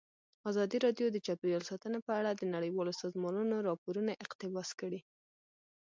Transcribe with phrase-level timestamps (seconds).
[0.49, 4.99] ازادي راډیو د چاپیریال ساتنه په اړه د نړیوالو سازمانونو راپورونه اقتباس کړي.